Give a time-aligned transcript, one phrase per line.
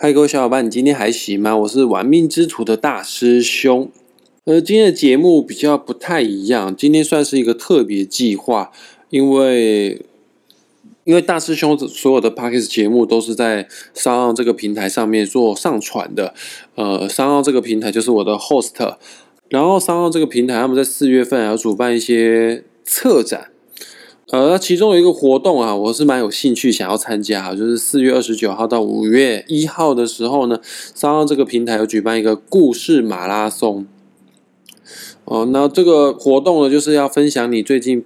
[0.00, 1.56] 嗨，各位小伙伴，你今天还行吗？
[1.56, 3.90] 我是玩命之徒的大师兄。
[4.44, 8.70] 呃，今天的节目比较不太一样，今天算是一个特别计划，
[9.10, 10.00] 因为
[11.02, 16.32] 因为大师兄所有的 p a c k a g e 节目都是在商奥这个平台上面做上传的。
[16.76, 18.96] 呃，商奥这个平台就是我的 host，
[19.48, 23.50] 然后商奥这个平台他们在四月份还要主办一些策展。
[24.30, 33.86] 呃，那其中有一个活动啊，我是蛮有兴趣想要参加，就是四月二十九号到五月一号的时候呢，三号这个平台有举办一个故事马拉松。
[35.24, 38.04] 哦，那这个活动呢，就是要分享你最近。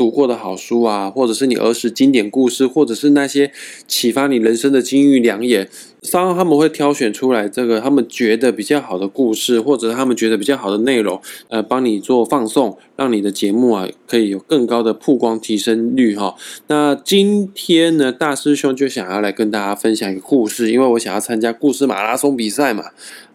[0.00, 3.52] 读过的好书啊，或者是你儿时经典故事，或者是那些
[3.86, 5.68] 启发你人生的金玉良言，
[6.00, 16.34] 商号他们会挑选出来这个他们觉得比较好的故事，或者他们觉得比较好的内容，呃，帮你做放送，让你的节目啊可以有更高的曝光提升率哈。
[16.68, 22.84] 那今天呢，大师兄就想要来跟大家分享一个故事，因为我想要参加故事马拉松比赛嘛。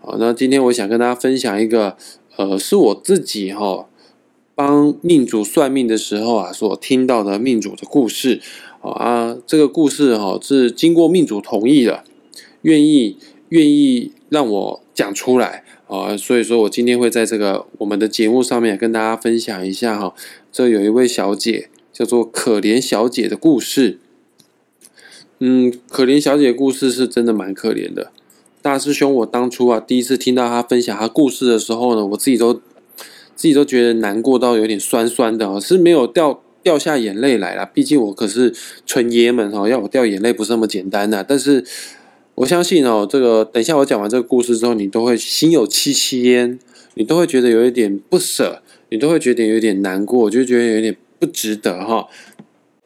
[0.02, 1.96] 好，那今天我想跟大家分享一个，
[2.38, 3.86] 呃，是我自己哈。
[4.56, 8.42] 帮命主算命的时候啊，所听到的命主的故事
[8.82, 12.06] 啊，这个故事哈是经过命主同意的，
[12.62, 13.18] 愿意
[13.50, 20.16] 愿意让我讲出来啊，所以说我今天会在这个我们的节目上面跟大家分享一下哈，
[20.54, 24.00] 这有一位小姐叫做可怜小姐的故事。
[25.40, 28.14] 嗯，可怜小姐故事是真的蛮可怜的。
[28.62, 32.62] 大师兄，我当初啊第一次听到她分享她故事的时候呢，我自己都。
[33.46, 37.64] 自己都觉得难过到有点酸酸的哦，是没有掉掉下眼泪来了。
[37.64, 38.52] 毕竟我可是
[38.88, 41.24] 纯爷们哦，要我掉眼泪不是那么简单的。
[41.24, 41.64] 但是
[42.34, 46.58] 我相信哦，这个等一下我讲完这个故事之后，你都会心有戚戚焉，
[46.96, 52.08] 你都会觉得有一点不舍，你都会觉得有点难过，就觉得有点不值得哈。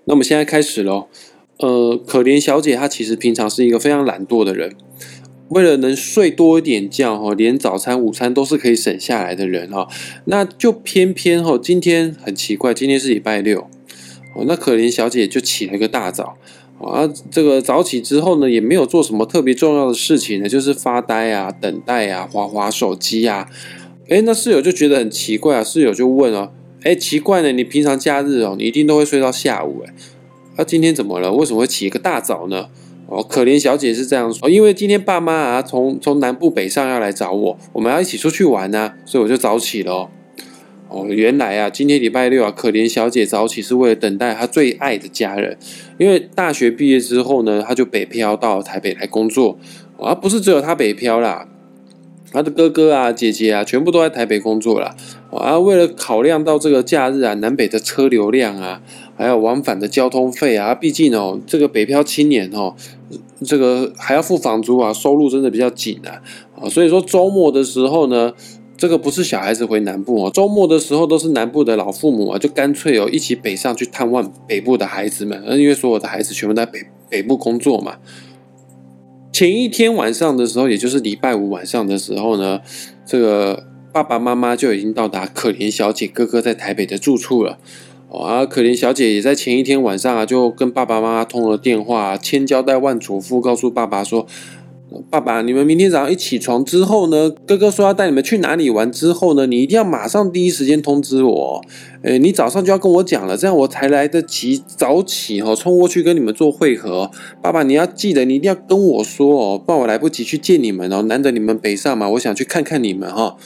[0.03, 1.07] 那我们现在开始喽。
[1.59, 4.75] 呃，可怜小姐她其实平常是一个非常懒惰的人。
[5.50, 9.88] 为了能睡多一点觉哈，连早餐、午餐都是可以省下来的人哈，
[10.25, 13.61] 那就偏偏哈，今天很奇怪，今天是礼拜六，
[14.36, 16.37] 哦，那可怜小姐就起了一个大早，
[16.80, 23.49] 啊，这个早起之后呢，也没有做什么特别重要的事情呢，就是发呆啊、等待啊、滑滑手机啊，
[24.08, 26.52] 哎，那室友就觉得很奇怪啊，室友就问哦，
[26.83, 29.93] 哎，奇怪呢，你平常假日哦，你一定都会睡到下午，哎，
[30.58, 31.33] 那今天怎么了？
[31.33, 32.67] 为什么会起一个大早呢？
[33.11, 40.09] 哦，可怜小姐是这样说，因为今天爸妈啊从从南部北上要来找我，我们要一起出去玩呢，所以我就早起了。
[40.89, 45.58] 哦，原来啊，今天礼拜六啊，可怜小姐早起是为了等待她最爱的家人，
[45.98, 49.58] 因为大学毕业之后呢，她就北漂到台北来工作，
[49.98, 51.48] 而不是只有她北漂啦。
[52.31, 54.95] 他的哥哥啊、姐姐啊，全部都在台北工作了。
[55.31, 58.83] 啊，为了考量到这个假日啊，南北的车流量啊，
[59.17, 62.75] 还有往返的交通费啊，毕竟哦，这个北漂青年哦，
[63.43, 66.21] 这个还要付房租啊，收入真的比较紧啊。
[66.59, 68.33] 啊，所以说周末的时候呢，
[68.77, 77.98] 这个不是小孩子回南部哦，周末的时候都是南部的老父母啊，就干脆哦一起北上去探望北部的孩子们，因为所有的孩子全部在北北部工作嘛。
[79.31, 82.59] 前一天晚上的时候，也就是礼拜五晚上的时候呢，
[83.05, 87.58] 这个爸爸妈妈就已经到达可怜小姐哥哥在台北的住处了。
[88.09, 94.25] 哦，而可怜小姐也在前一天晚上啊，就跟爸爸妈妈通了电话，千交代万嘱咐，告诉爸爸说。
[95.11, 101.61] 爸爸，你们明天早上一起床之后呢，哥哥说要带你们去哪里玩之后呢，你一定要马上第一时间通知我。
[102.02, 107.11] 诶，你早上就要跟我讲了，这样我才来得及早起哈，冲过去跟你们做会合。
[107.39, 111.03] 爸爸，你要记得，你一定要跟我说哦，不然我来不及去见你们哦。
[111.03, 113.37] 难得你们北上嘛，我想去看看你们哈。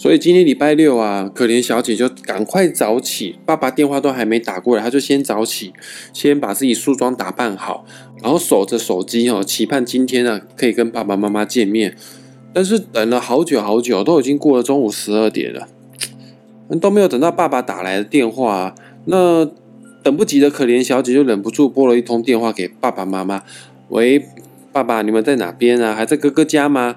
[0.00, 5.74] 所以今天礼拜六啊，可怜小姐就赶快早起，爸爸电话都还没打过来，她就先早起，
[6.14, 7.84] 先把自己梳妆打扮好，
[8.22, 11.94] 然后守着手机哦，期盼今天啊可以跟爸爸妈妈见面。
[12.54, 15.68] 但是等了好久好久，都已经过了中午十二点了，
[16.80, 18.74] 都没有等到爸爸打来的电话。
[19.04, 19.44] 那
[20.02, 23.42] 等不及的可怜小姐就忍不住拨了一通电话给爸爸妈妈
[23.90, 24.24] ：“喂，
[24.72, 25.94] 爸爸，你们在哪边啊？
[25.94, 26.96] 还在哥哥家吗？”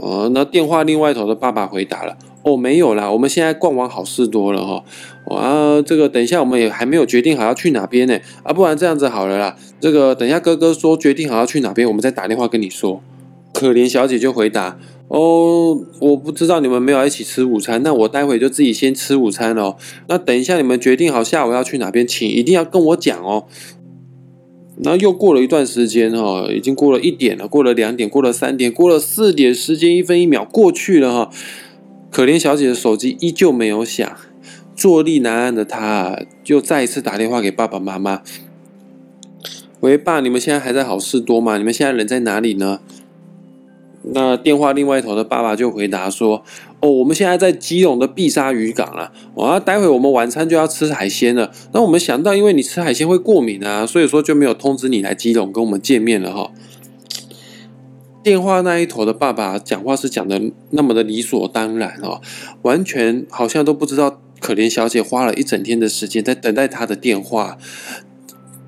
[0.00, 2.16] 哦，那电话另外一头的爸爸回答了。
[2.42, 4.84] 哦，没有啦，我们现在逛完好事多了哈。
[5.26, 8.18] 啊，这个等一下我们也还没有决定好要去哪边呢。
[8.42, 13.02] 啊，不然这样子好了啦，这个等一下哥哥说决定好要去哪边，我们再打电话跟你说。
[13.52, 14.78] 可怜小姐就回答：
[15.08, 19.76] 哦，我不知道你们没有一起吃午餐，那我待会就自己先吃午餐哦。
[20.08, 23.44] 那等一下你们决定好下午要去哪边，请一定要跟我讲哦。
[24.82, 31.30] 然后又过了一段时间哈，已经过了一点了，过了两点，过了三点，过了四点，时间一分一秒过去了哈。
[32.10, 34.16] 可怜小姐的手机依旧没有响，
[34.74, 38.22] 坐立难安的她，就再一次打电话给爸爸妈妈。
[39.80, 41.56] 喂，爸，你们现在还在好事多吗？
[41.56, 42.80] 你们现在人在哪里呢？”
[44.02, 46.42] 那电话另外一头的爸爸就回答说
[46.80, 51.52] ：“哦，我们现在在基隆的碧沙渔港啊，啊，待会我们晚餐就要吃海鲜了。
[51.72, 56.50] 那我们想到，因为你吃海鲜会过敏啊，所以说就没有通知你来基隆跟我们见面了哈。”
[58.22, 62.20] 电话那一头的爸爸讲话是讲的那么的理所当然哦，
[62.62, 67.56] 完全好像都不知道可怜小姐花了一整天的时间在等待他的电话，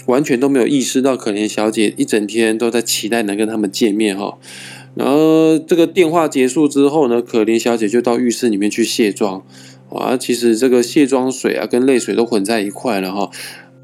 [0.06, 4.38] 完全都没有意识到可怜小姐一整天都在期待能跟他们见面哈。
[4.94, 9.42] 然后这个电话结束之后呢，可怜小姐就到浴室里面去卸妆，
[9.90, 13.30] 啊，其实这个卸妆水啊跟泪水都混在一块了哈。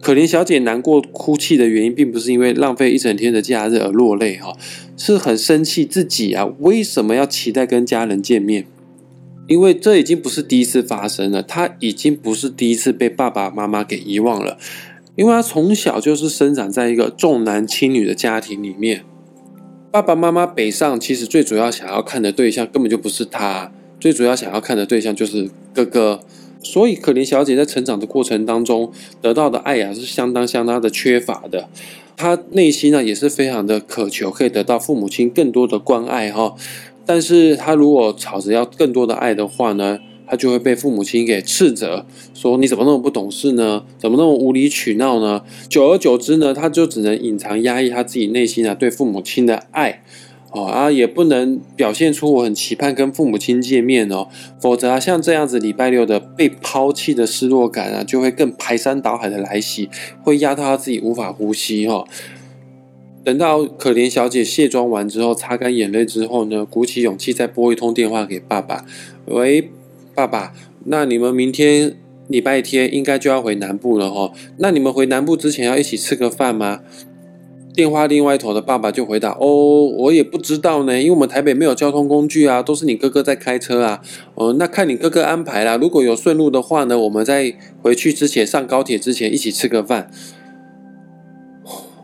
[0.00, 4.56] 可怜小姐难过哭泣的原因，并不是因为浪费一整天的假日而落泪哈，
[4.97, 8.67] 是很生气自己啊为什么要期待跟家人见面？
[9.49, 14.56] 因为这已经不是第一次发生了，她已经不是第一次被爸爸妈妈给遗忘了，
[15.17, 19.03] 因为她从小就是生长在一个重男轻女的家庭里面。
[19.91, 26.21] 爸爸妈妈北上，其实最主要想要看的对象根本就不是他，最主要想要看的对象就是哥哥。
[26.62, 31.69] 所以，可怜小姐在成长的过程当中得到的爱呀，是相当相当的缺乏的。
[32.16, 36.55] 她内心呢，也是非常的渴求可以得到父母亲更多的关爱哈。
[37.06, 39.99] 但是，她如果吵着要更多的爱的话呢？
[40.31, 43.84] 她就会被父母亲给斥责，说你怎么那么不懂事呢？
[43.99, 45.43] 怎么那么无理取闹呢？
[45.70, 50.02] 久而久之呢，她就只能隐藏压抑她自己内心啊对父母亲的爱，
[50.53, 54.29] 哦啊，也不能表现出我很期盼跟父母亲见面哦，
[54.61, 59.89] 否则啊，像这样子礼拜六的被抛弃的失落感啊，就会更排山倒海的来袭，
[60.23, 62.05] 会压到他自己无法呼吸哈。
[63.25, 68.85] 等到可怜小姐卸妆完之后，擦干眼泪之后呢，鼓起勇气再拨一通电话给爸爸，
[69.27, 69.71] 喂。
[70.15, 70.53] 爸爸，
[70.87, 71.95] 那你们明天
[72.27, 74.33] 礼拜天应该就要回南部了哈。
[74.56, 76.81] 那你们回南部之前要一起吃个饭吗？
[77.78, 84.02] 电话另外一头的爸爸就回答：哦，我也不知道呢，因为我们台北没有交通工具啊，都是你哥哥在开车啊。
[84.34, 85.76] 哦，那看你哥哥安排啦。
[85.76, 90.10] 如果有顺路的话呢，我们在回去之前上高铁之前一起吃个饭。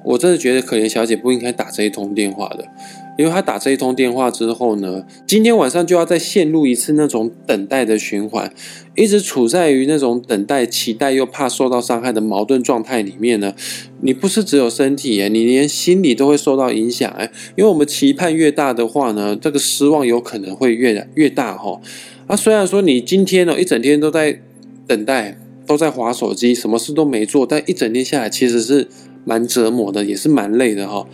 [0.05, 2.69] 我真的觉得可怜小姐不应该打这一通电话的。
[3.17, 8.53] 因为他打这一通电话之后呢，今天晚上就要再陷入一次那种等待的循环，
[8.97, 13.55] 一直处在于那种等待、期待又怕受到伤害的矛盾状态里面呢。
[14.01, 17.31] 你不是只有身体诶，你连心理都会受到影响诶。
[17.57, 21.81] 因为我们期盼越大的话呢，这个失望有可能会越越大哈。
[22.27, 24.41] 啊，虽然说你今天呢一整天都在
[24.87, 28.89] 等待，都在划手机，什么事都没做，但一整天下来其实是
[29.25, 31.07] 蛮折磨的，也是蛮累的哈。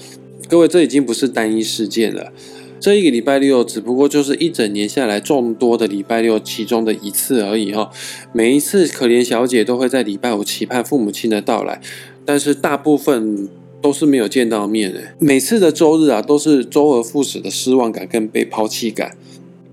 [0.50, 2.32] 各位，这已经不是单一事件了。
[2.81, 7.88] 这一个礼拜六只不过就是一整年下来众多的礼拜六其中的一次而已哈。
[8.32, 11.81] 每一次可怜小姐都会在礼拜五期盼父母亲的到来，
[12.25, 13.49] 但是大部分
[13.81, 15.00] 都是没有见到面的。
[15.20, 19.17] 每次的周日啊，都是周而复始的失望感跟被抛弃感。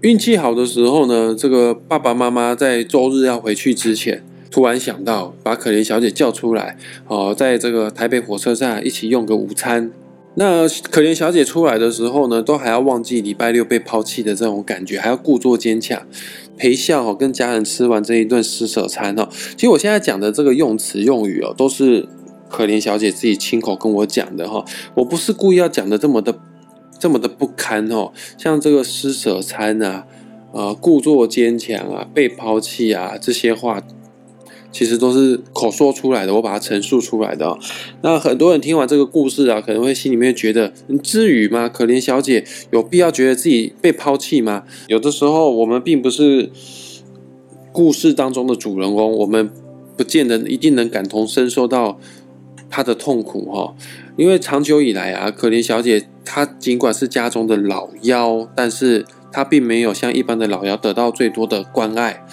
[0.02, 6.78] 运气好的时候呢，这个爸爸妈妈在周日要回去之前，突然想到把可怜小姐叫出来，
[7.08, 9.92] 哦，在这个台北火车站一起用个午餐。
[10.40, 16.06] 那可怜小姐出来的时候呢，都还要忘记礼拜六被抛弃的这种感觉，还要故作坚强，
[16.56, 19.28] 陪笑哦，跟家人吃完这一顿施舍餐哦。
[19.32, 22.08] 其实我现在讲的这个用词用语哦，都是
[22.48, 24.64] 可怜小姐自己亲口跟我讲的哈，
[24.94, 26.38] 我不是故意要讲的这么的
[27.00, 28.12] 这么的不堪哦。
[28.38, 30.06] 像这个施舍餐啊，
[30.52, 33.82] 呃，故作坚强啊，被抛弃啊这些话。
[34.78, 37.58] 其实都是口说出来的，我把它陈述出来的。
[38.04, 41.68] 那很多人听完这个故事啊，可能会心里面觉得，至于吗？
[41.68, 44.66] 可怜小姐有必要觉得自己被抛弃吗？
[44.88, 46.52] 有的时候，我们并不是
[47.72, 49.50] 故事当中的主人公，我们
[49.98, 51.98] 不见得一定能感同身受到
[52.70, 53.74] 她的痛苦哈。
[54.16, 62.24] 因为长久以来啊，可怜小姐她尽管是家中的老幺，但是她并没有像一般的老幺得到最多的关爱。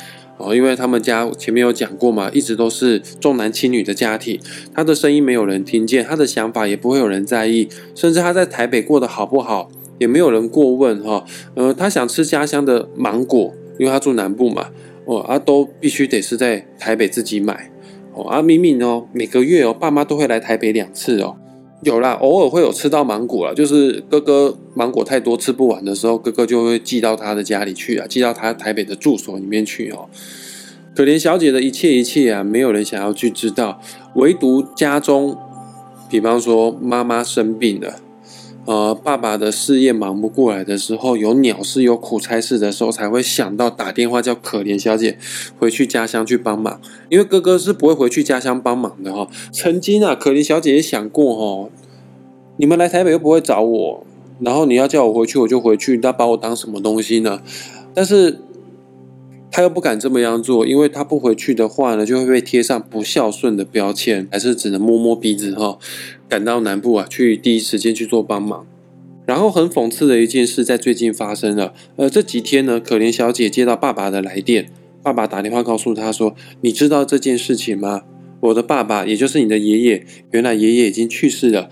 [0.45, 4.39] 哦，因为他们家前面有讲过嘛，一直都是重男轻女的家庭，
[4.75, 11.25] 他的声音没有人听见，他的想法也不会有人在意，甚至他在台北过得好不好，也没有人过问哈。
[11.55, 14.69] 呃，他想吃家乡的芒果，因为他住南部嘛，
[15.07, 17.71] 哦，啊，都必须得是在台北自己买。
[18.13, 21.37] 哦，啊，明明哦，每个月哦，爸妈都会来台北两次哦。
[21.85, 30.09] 有啦，偶尔会有吃到芒果了，就是哥哥芒果太多吃不完的时候，哥哥就会寄到他的家里去啊，寄到他台北的住所里面去哦。
[30.97, 33.81] 可怜小姐的一切一切啊，没有人想要去知道，
[34.15, 35.37] 唯独家中，
[36.09, 38.01] 比方说妈妈生病了。
[38.67, 45.19] 呃，爸爸的事业忙不过来的时候，有鸟事、有苦差事的时候，才会想到打电话叫可怜小姐
[45.59, 46.81] 回去家乡去帮忙。
[47.11, 49.29] 因为哥哥是不会回去家乡帮忙的哈。
[49.53, 51.71] 曾经啊，可怜小姐也想过哈，
[52.57, 54.07] 你们来台北又不会找我，
[54.41, 57.43] 然后你要叫我回去，我就回去，那把我当什么东西呢？
[57.93, 58.41] 但是
[59.57, 65.79] 他又不敢这么样做，因为他不回去的话呢，就会被贴上不孝顺的标签，还是只能摸摸鼻子哈，
[66.29, 68.67] 赶到南部啊，去第一时间去做帮忙。
[69.27, 74.73] 然后很讽刺的一件事在最近发生了，呃，这几天呢，可怜小姐接到爸爸的来电，
[75.05, 78.03] 爸爸打电话告诉她说：“你知道这件事情吗？
[78.41, 81.71] 我的爸爸，也就是你的爷爷，原来爷爷已经去世了，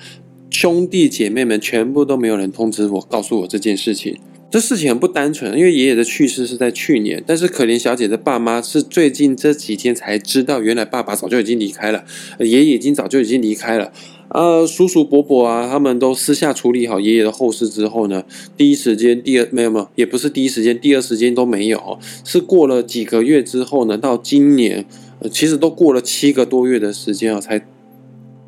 [0.51, 4.21] 兄弟姐妹们全部都没有人通知我，告诉我这件事情。
[4.53, 12.05] 这事情很不单纯，因为爷爷的去世是在去年，但是可怜小姐的爸妈是最近这几天才知道，原来爸爸早就已经离开了，
[12.39, 13.91] 爷爷已经早就已经离开了。”
[14.29, 24.85] 呃，叔叔伯伯啊，他们都私下处理好爷爷的后事之后呢，第一时间，第二没有没有，也不是第一时间，第二时间都没有，是过了几个月之后呢，到今年，
[25.21, 27.67] 呃，其实都过了七个多月的时间啊，才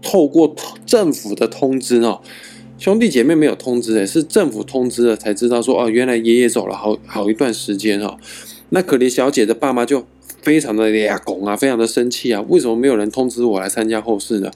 [0.03, 2.21] 透过政府的通知哦，
[2.85, 8.19] 兄弟姐妹没有通知诶，是政府通知了才知道说哦，原来爷爷走了好好一段时间哦，
[8.69, 10.05] 那可怜小姐的爸妈就
[10.43, 14.51] 非常的俩拱啊，非常的生气啊，为什么没有人通知我来参加后事呢？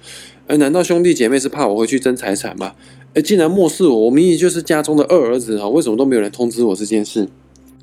[0.47, 2.75] 而难道兄弟姐妹是怕我会去争财产吗？
[3.15, 5.67] 哎，竟然漠视我，我明明就是家中的二儿子啊！
[5.67, 7.27] 为什么都没有人通知我这件事？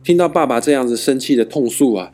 [0.03, 2.11] 听到爸爸这样子生气的痛诉啊，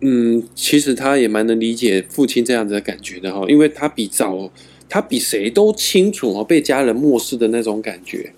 [0.00, 4.50] 嗯，其实他也蛮能理解父亲这样子的感觉的哈，因为他比早，
[4.88, 8.32] 他比谁都清楚哦，被家人漠视的那种感觉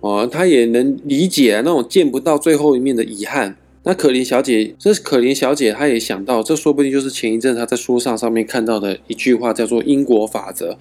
[0.00, 3.56] 哦，他也能理解那种见不到最后一面的遗憾。
[3.86, 10.78] 那可怜小姐，这是可怜小姐，她也想到，这说不定就是前一阵她在书上上面看到的一句话，叫做因果法则。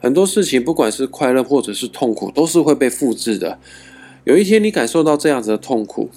[0.00, 3.58] 很多事情，不管是快乐或者是痛苦，都是会被复制的。
[4.24, 6.08] 有一天你感受到这样子的痛苦，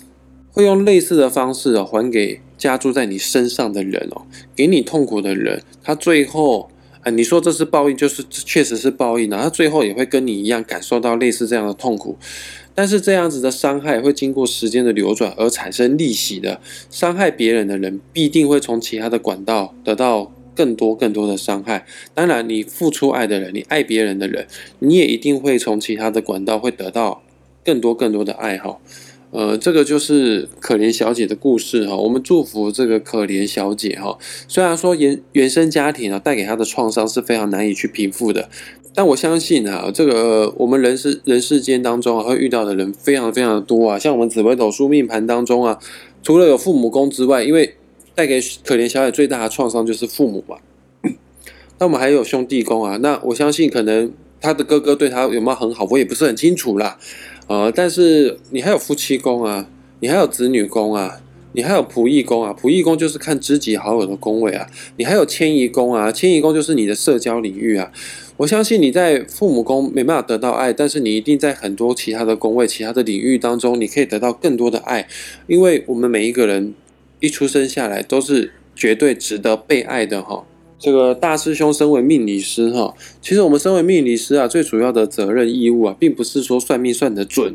[0.51, 6.69] 会用类似的方式啊还给加注在你身上的人哦，给你痛苦的人，他最后，
[7.01, 12.17] 啊，你说这是报应，就是确实是报应啊，他最后也会跟你一样感受到类似这样的痛苦。
[12.75, 21.85] 但是这样子的伤害会经过时间的流转而产生利息的，伤害别人的人必定会从其他的管道得到更多更多的伤害。
[22.13, 24.47] 当然，你付出爱的人，你爱别人的人，
[24.79, 27.21] 你也一定会从其他的管道会得到
[27.65, 28.77] 更多更多的爱哈。
[29.31, 31.95] 呃，这个就是可怜小姐的故事哈。
[31.95, 34.17] 我们祝福这个可怜小姐哈。
[34.47, 38.49] 虽然说原原生家庭啊带给她的创伤是非常难以去平复的。
[38.95, 43.99] 但我相信啊，这个我们人世人世间当中啊，会遇到的人非常非常的多啊。
[43.99, 45.77] 像我们紫微斗数命盘当中啊，
[46.23, 47.75] 除了有父母宫之外，因为
[48.15, 50.57] 带给可怜小姐最大的创伤就是父母嘛。
[51.77, 56.97] 那我们还有兄弟宫啊，那我相信可能他的哥哥对他有没有很好，我也不是很清楚啦。
[57.47, 59.67] 呃，但是你还有夫妻宫啊，
[59.99, 61.19] 你还有子女宫啊，
[61.53, 64.67] 你还有仆役宫啊，仆役宫就是看知己好友的宫位啊，
[64.97, 67.91] 你还有迁移宫啊，迁移宫就是你的社交领域啊。
[68.37, 75.07] 我相信你在父母宫没办法得到爱，但是你一定在很多其他的宫位、其他的领域当中，你可以得到更多的爱。
[75.47, 76.73] 因为我们每一个人
[77.19, 80.45] 一出生下来都是绝对值得被爱的哈。
[80.79, 87.53] 这个大师兄身为命理师哈，其实我们身为命理师啊，最主要的责任义务啊，并不是说算命算得准，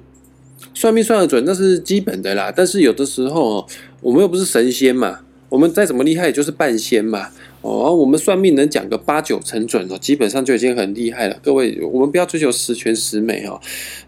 [0.75, 2.53] 算命算得准那是基本的啦。
[2.55, 3.67] 但是有的时候
[4.03, 7.31] 我们又不是神仙嘛，我们再怎么厉害也就是半仙嘛。
[7.63, 11.39] 哦，我们算命能讲个八九成准哦，基本上就已经很厉害了。
[11.43, 13.59] 各位，我们不要追求十全十美哈，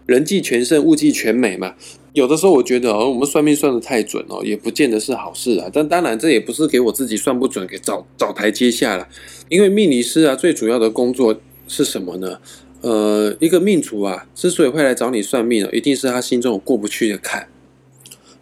[0.05, 1.73] 人计全胜，物计全美嘛。
[2.17, 5.69] 有的时候我觉得哦，我们算命算的太准哦，也不见得是好事啊。
[5.71, 9.07] 但当然，这也不是给我自己算不准给找找台阶下了。
[9.49, 12.39] 因为命理师啊，最主要的工作是什么呢？
[12.81, 17.47] 呃，一个命主啊，之所以会来找你算命呢，一定是他心中有过不去的坎。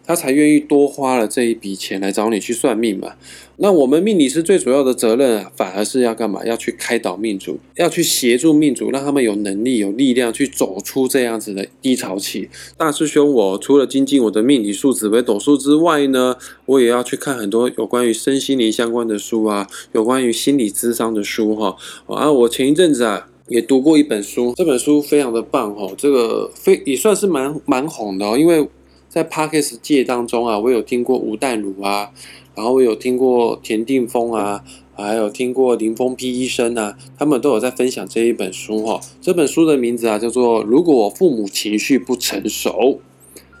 [0.06, 3.14] 他才愿意多花了这一笔钱来找你去算命嘛？
[3.56, 6.44] 那我们命理师最主要的责任啊，反而是要干嘛？
[6.44, 12.48] 要去开导命主，要去协助命主，让他们有能力、有力量去走出这样子的低潮期。
[12.76, 16.36] 大师兄，我除了精进我的命理数、紫微斗数之外呢，
[16.66, 21.76] 我也要去看很多有关于身心灵相关的书啊，有关于心理智商的书哈。
[22.06, 28.68] 啊，我前一阵子啊也读过一本书，这本书非常的棒哈，这个非也算是蛮蛮红的哦，因为。
[29.08, 32.10] 在 Parkes 界当中啊，我有听过吴淡如啊，
[32.54, 34.62] 然后我有听过田定峰啊，
[34.94, 39.00] 还有听过林峰批医生啊，他们都有在分享这一本书哈。
[39.20, 42.70] 这本书的名字啊叫做《如果父母情绪不成熟》。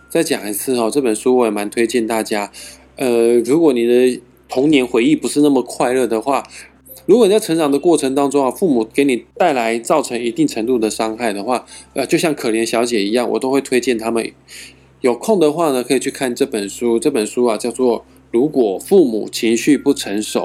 [0.08, 2.50] 再讲一次哈，这本书我也蛮推荐大家。
[2.96, 6.46] 呃，如果你的童年回忆不是那么快乐的话，
[7.04, 14.32] 如果你在成长的过程当中啊，父母给你带来造成一定程度的伤害的话，呃，就像可怜小姐一样，我都会推荐他们。
[15.06, 16.98] 有空的话呢，可以去看这本书。
[16.98, 18.00] 这本书啊，叫做
[18.32, 20.40] 《如果父母情绪不成熟》。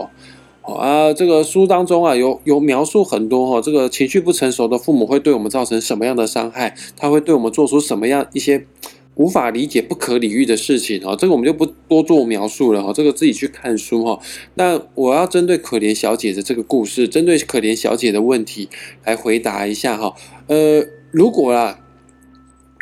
[0.61, 6.75] 好啊，这个书当中啊，有有描述很多哈，这个情绪不成熟的父母会对我们造成什么样的伤害？
[6.95, 8.67] 他会对我们做出什么样一些
[9.15, 11.15] 无法理解、不可理喻的事情哈？
[11.15, 14.19] 这个我们就不多做描述了哈，这个自己去看书哈。
[14.53, 18.69] 那我要针对可怜小姐的这个故事，针对可怜小姐的问题
[19.03, 20.13] 来回答一下哈。
[20.45, 21.79] 呃，如果啊，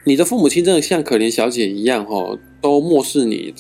[0.06, 3.54] 你的父母亲真的像可怜小姐一样哈，都漠视你，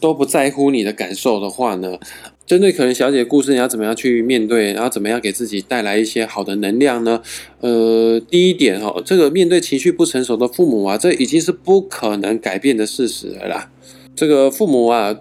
[0.00, 1.98] 都不在乎你的感受的话呢？
[2.46, 4.74] 针对可怜小姐的故事，你要怎么样去面对？
[4.74, 7.22] 然后怎么样给自己带来一些好的能量呢？
[7.60, 13.70] 呃，第一点哈，这个面对情绪不成熟的父母啊，这已经是不可能改变的事实了啦。
[14.14, 15.16] 这个父母啊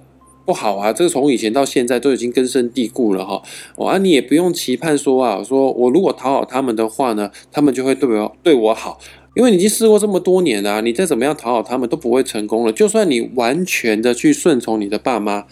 [0.45, 3.41] 不好啊，这个从以前到现在都已经根深蒂固了哈。
[3.77, 8.99] 啊，你也不用期盼说啊，说我如果讨好他们的话呢，他们就会对我对我好，
[9.33, 12.71] 因为你已经试过这么多年了，你再怎么样讨好他们都不会成功了。
[12.71, 15.45] 就算你完全的去顺从你的爸妈。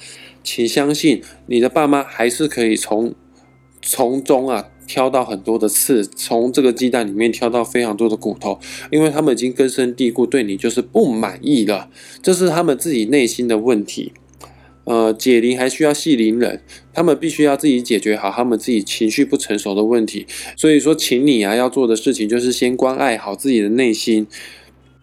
[0.44, 3.14] 请相信，你的爸妈还是可以从
[3.80, 8.60] 从中啊挑到很多的刺，从这个鸡蛋里面挑到非常多的骨头，
[8.92, 11.92] 因为他们已经根深蒂固，对你就是不满意了，
[12.24, 14.14] 这是他们自己内心的问题。
[14.84, 16.62] 呃，解铃还需要系铃人，
[16.94, 20.26] 他们必须要自己解决好他们自己情绪不成熟的问题。
[20.56, 24.28] 所以说，请你啊要做的事情就是先关爱好自己的内心。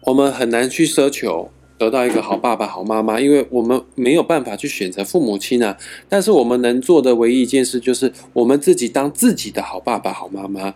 [0.05, 1.51] 我们很难去奢求。
[1.79, 5.77] 得到一个好爸爸、好妈妈，因为我们没有办法去选择父母亲啊。
[6.09, 10.75] 但是我们能做的唯一一件事，就是我们自己当自己的好爸爸、好妈妈。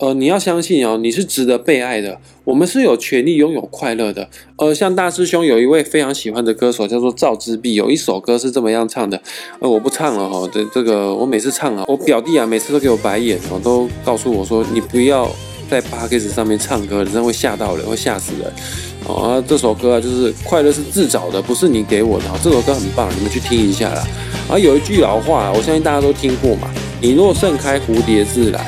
[0.00, 2.18] 呃，你要相信哦，你是值得被爱的。
[2.44, 4.26] 我们是有权利拥有快乐的。
[4.56, 9.20] 呃，像大师兄有一位非常喜欢的歌手，叫做赵之璧，有一首歌是这么样唱的。
[9.58, 10.48] 呃，我不唱了哈。
[10.50, 15.30] 这这个我每次唱啊，我表弟啊，每次都给我白眼哦，都告诉我说，你不要
[15.68, 18.50] 在 p a r k a s 上面唱歌，你真的会吓到人，会吓死人。
[19.06, 22.24] 啊，这首歌啊，就是快乐是自找的，不是你给我的。
[22.42, 24.02] 这首歌很棒，你们去听一下啦。
[24.48, 26.70] 啊，有一句老话，我相信大家都听过嘛：
[27.02, 28.60] 你若盛开，蝴蝶自来；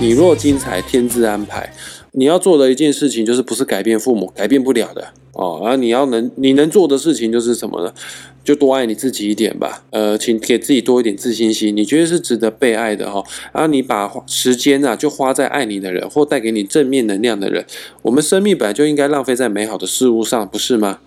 [0.00, 1.70] 你若精彩，天自安排。
[2.12, 5.60] 你要做的一件事情，就是不是改变父母，改变不了的哦。
[5.62, 7.92] 然后你要能，你能做的事情就是什么呢？
[8.42, 9.84] 就多爱你自己一点吧。
[9.90, 11.76] 呃，请给自己多一点自信心。
[11.76, 13.22] 你觉得是值得被爱的哈。
[13.52, 17.66] 然后你把时间啊，就花在爱你的人或带给你正面能量的人。
[18.00, 21.00] 我们生命本来就应该浪费在美好的事物上，不是吗？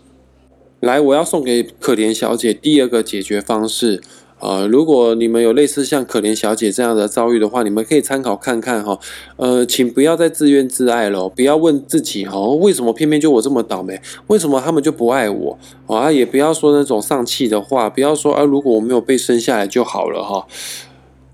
[0.81, 4.03] 来，我要送给可怜小姐第二个解决方式。
[4.39, 8.99] 呃，如果你们有类似像可怜小姐这样的遭遇的话，你们可以参考看看哈。
[9.37, 14.01] 呃，请不要再自怨自艾了，不要问自己哈，为什么偏偏就我这么倒霉？
[14.27, 15.57] 为什么他们就不爱我？
[15.87, 20.45] 啊，也不要说那种丧气的话，不要说啊，如果我没有被生下来就好了哈。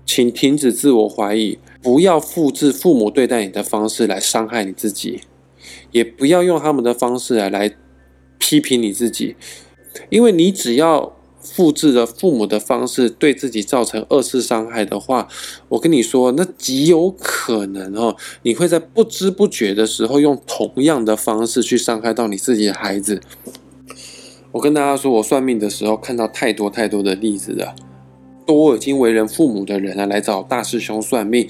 [0.06, 5.22] 请停止自我怀疑，不要复制父母对待你的方式来伤害你自己，
[5.90, 7.74] 也不要用他们的方式来来
[8.38, 9.34] 批评你自己，
[10.10, 11.16] 因为你只要。
[11.52, 15.26] 复制了父母的方式对自己造成二次伤害的话，
[15.68, 23.20] 我跟你说，那极有可能哦，你会在不知不觉的时候用同样的方式去伤害到你自己的孩子。
[24.52, 27.74] 我跟大家说，我算命的时候看到太多太多的例子了，
[28.46, 31.48] 都已经为人父母的人啊来找大师兄算命，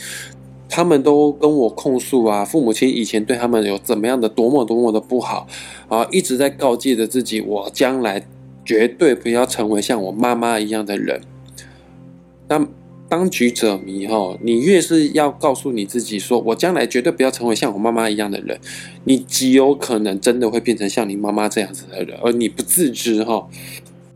[0.68, 5.46] 他们都跟我控诉啊，父母亲以前对他们有怎么样的多么多么的不好
[5.88, 8.26] 啊，一直在告诫着自己，我将来。
[8.64, 11.20] 绝对不要成为像我妈妈一样的人。
[12.48, 12.66] 那
[13.08, 18.58] 当局者迷哈，你越是要告诉你自己说，我将来绝对不要成为像我妈妈一样的人，
[19.04, 23.48] 你极有可能真的会变成像你妈妈这样子的人，而你不自知哈。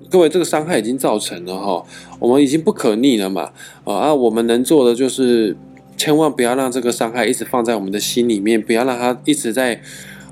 [0.08, 1.84] 各位，这个伤害已经造成了哈，
[2.20, 3.50] 我们已经不可逆了嘛。
[3.82, 5.56] 啊，我们能做的就是
[5.96, 9.80] 千万不要让这个伤害一直放在我们的心里面，不要让它一直在，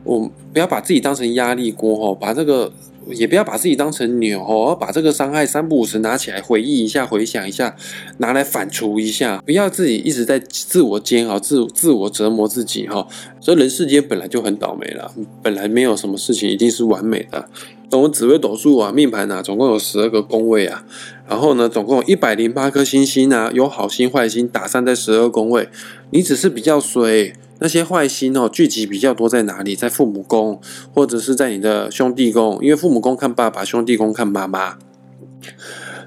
[0.05, 2.73] 我不要把自己当成压力锅哈，把这个。
[3.11, 7.77] 也不要把自己当成牛哦，把这个伤害三不五时拿起来回忆一下，回想一下，
[8.19, 13.07] 拿来反刍一下，不要自己一直在自我煎熬、自自我折磨自己哈。
[13.41, 15.13] 所以人世间本来就很倒霉了，
[15.43, 17.49] 本来没有什么事情一定是完美的。
[17.91, 20.85] 我们紫微斗数啊，命盘啊，总共有十二个宫位啊，
[21.29, 25.69] 然后呢，总共有一百零八颗星星啊，有好心坏心打散在十二宫位，
[26.11, 27.35] 你只是比较衰。
[27.63, 29.77] 那些坏心哦，聚集比较多在哪里？
[29.77, 30.61] 在父母宫，
[30.93, 34.77] 或者是在你的兄弟宫，因为父母宫看爸爸，兄弟宫看妈妈。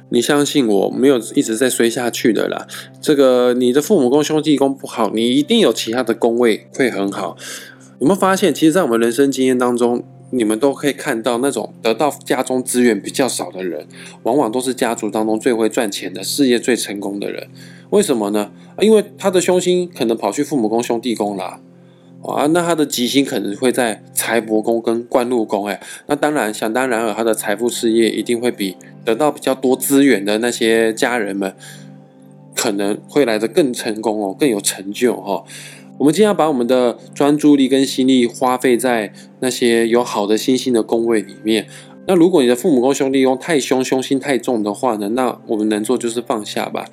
[0.09, 2.67] 你相信我，没有一直在衰下去的啦。
[2.99, 7.37] 这个你的父母宫、兄弟宫不好，你一定有其他的宫位会很好。
[7.99, 13.87] 有没有发现，其实，在我们人生经验当中，你们都可以看到，那种得到家中资源比较少的人，
[14.23, 17.47] 往往都是家族当中最会赚钱的、事业最成功的人。
[17.91, 18.51] 为什么呢？
[18.81, 21.61] 因为他的凶星可能跑去父母宫、兄弟宫了，
[22.23, 31.55] 啊，那他的吉星可能会在财帛宫跟官禄宫，哎，那当然想当然尔，他的财富事业一定会比得到比较多资源的那些家人们
[32.55, 35.45] 可能会来得更成功哦，更有成就哈。
[35.97, 41.67] 我们尽量把我们的专注力跟心力花费在那些有好的星星的宫位里面。
[42.07, 46.85] 那如果你的父母宫兄弟宫太凶，凶心太重的话呢，那我们能做就是放下吧，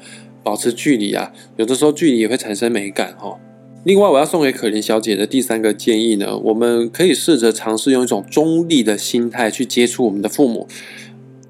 [0.43, 1.33] 保持距离啊。
[1.57, 3.39] 有的时候距离也会产生美感哈。
[3.85, 10.69] 另外，我要送给可怜小姐的第三个建议呢，我们可以试着尝试用一种中立的心态去接触我们的父母。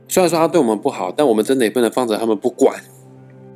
[0.09, 2.83] 虽然说他对我们不好，但我们真的也不能放着他们不管，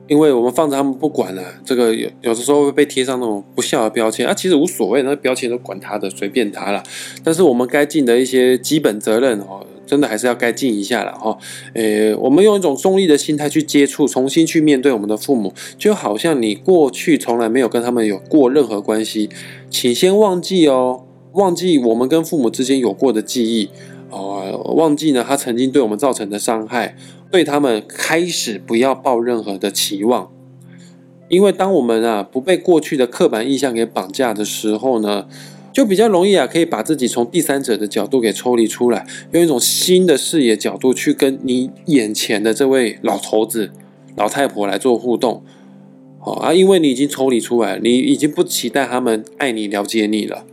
[0.09, 4.33] 因为我们放着他们不管了，这个有有的时候会被贴上那种不孝的标签啊。
[4.33, 6.83] 其实无所谓，那标签都管他的，随便他了。
[7.25, 9.67] 但是我们该尽的一些基本责任哦。
[9.87, 11.39] 真的还是要该尽一下了哈，
[11.75, 19.31] 诶，我们用一种中立的心态去接触，重新去面对我们的父母，就好像你过去从来没有跟他们有过任何关系，
[19.71, 23.71] 请先忘记哦，忘记我们跟父母之间有过的记忆
[24.11, 26.97] 哦，忘记呢他曾经对我们造成的伤害，
[27.31, 30.31] 对他们开始不要抱任何的期望，
[31.29, 35.27] 因为当我们啊不被过去的刻板印象给绑架的时候呢。
[35.73, 43.71] 就比较容易啊，可以把自己从第三者的角度给抽离出来，用一种新的视野角度去跟你眼前的这位老头子、
[44.17, 45.43] 老太婆来做互动。
[46.19, 50.47] 好啊，因为你已经抽离出来，你已经不期待他们爱你、了解你了，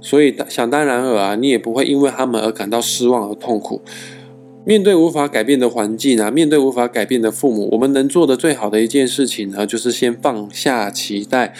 [0.00, 3.82] 所以想当然尔啊，你也不会因为他们而感到失望和痛苦。
[4.64, 11.54] 面对无法改变的环境啊，面对无法改变的父母，我们能做的最好的一件事情呢，就是先放下期待。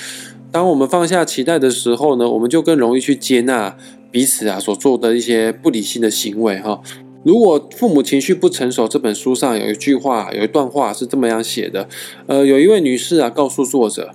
[0.51, 3.77] 当我们放下期待的时候呢，我们就更容易去接纳
[4.11, 6.81] 彼此啊所做的一些不理性的行为哈。
[7.25, 11.89] 如果父母情绪不成熟，这本书上有一句话，有一段话是这么样写的。
[12.27, 14.13] 呃，有一位女士啊告诉作者，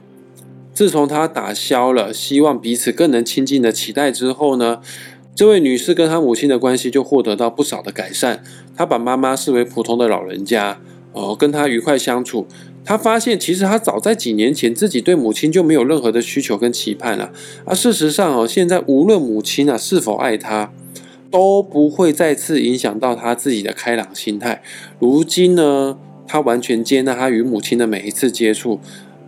[0.73, 4.79] 自从她打消了希望彼此更能亲近的期待之后呢，
[5.35, 8.43] 这位女士跟她母亲的关系就获得到不少的改善。
[8.75, 10.79] 她把妈妈视为普通的老人家，
[11.13, 12.47] 哦，跟她愉快相处。
[12.83, 17.31] 她发现，其实她早在几年前自己对母亲就没有任何的需求跟期盼了。
[17.65, 20.71] 而事实上哦，现在无论母亲啊是否爱她，
[21.29, 24.61] 都不会再次影响到他自己的开朗心态。
[24.99, 28.81] 如今呢，他完全接纳他与母亲的每一次接触，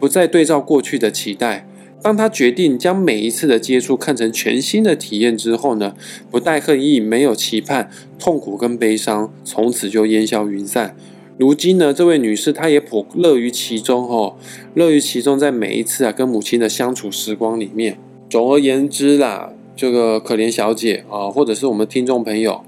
[0.04, 1.66] 不再对照过去的期待。
[2.02, 5.96] 当他决定将每一次的接触看成全新的体验之后呢，
[6.30, 7.90] 不带恨意，没有期盼，
[8.20, 10.94] 痛苦跟悲伤从此就烟消云散。
[11.38, 14.36] 如今呢，这位女士她也颇乐于其中哦，
[14.74, 17.98] 乐于其中，在每一次啊跟母亲的相处时光里面。
[18.30, 22.62] 总而言之啦，这个可怜小姐啊，或者是我们听众朋友，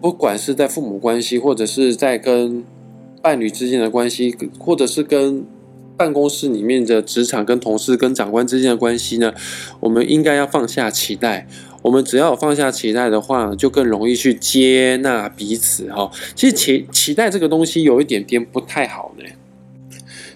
[0.00, 2.62] 不管是在父母关系，或者是在跟
[3.20, 5.44] 伴侣之间的关系，或者是跟
[5.96, 9.32] 办公室里面的职场跟同事跟长官之间的关系呢，
[9.80, 11.46] 我们应该要放下期待。
[11.82, 16.10] 我们只要放下期待的话，就更容易去接纳彼此哈。
[16.34, 19.24] 其实期期待这个东西有一点点不太好呢，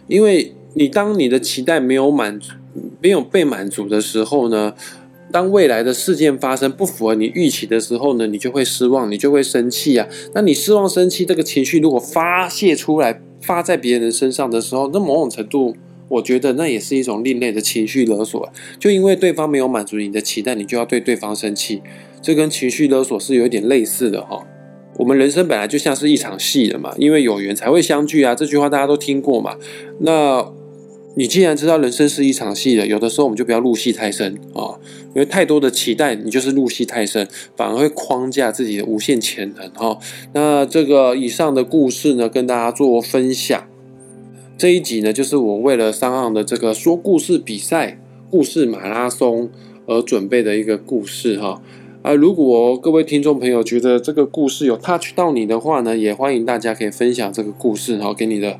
[0.06, 2.52] 因为你当你的期待没有满足、
[3.00, 4.74] 没有被满足的时候呢，
[5.32, 10.06] 当未来的事件发生不符合你预期的时候呢，你就会失望，你就会生气啊。
[10.32, 15.74] 那你失望、生气这个情绪如果发泄出来，发在别人身上的时候，那某种程度。
[16.10, 21.80] 我觉得那也是一种另类的情绪勒索，就因为对方没有满足你的期待，你就要对对方生气，
[22.20, 24.44] 这跟情绪勒索是有点类似的哈。
[24.96, 29.54] 我们人生本来就像是一场戏的嘛，因为有缘才会相聚啊，这句话大家都听过嘛。
[30.00, 30.44] 那
[31.16, 39.98] 你既然知道人生是一场戏的，有的时候我们就不要入戏太深啊，因为太多的期待，你就是入戏太深，反而会框架自己的无限潜能哈。
[40.32, 43.66] 那这个以上的故事呢，跟大家做分享。
[44.56, 47.98] 这一集呢，就是我为了上岸的这个说故事比赛、
[48.30, 49.50] 故事马拉松
[49.86, 51.60] 而准备的一个故事哈。
[52.02, 58.58] 啊，如果各位听众朋友觉得这个故事有 touch 到你的话呢，也欢迎大家可以分享这个故事哈，给你的。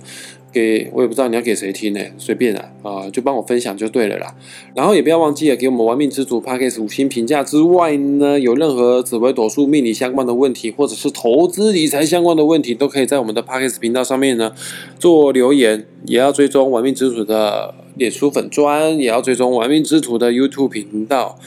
[0.53, 4.35] 给我也不知道你要给谁听呢，随便啊，啊，就帮我分享就对了啦。
[4.75, 14.53] 然后也不要忘记了给我们玩命之主 p a c k e s 五星评价之外呢，有任何紫微斗数命理相关的问题，或者是投资理财相关的问题，都可以在我们的 p a c k e s 频道上面呢
[14.99, 15.87] 做留言。
[16.07, 21.39] 也要追踪玩命之主的脸书粉砖，也要追踪玩命之徒的 YouTube 频道。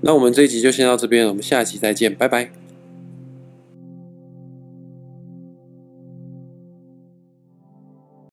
[0.00, 2.67] 那我们这一集就先到这边，我们下集再见，拜拜。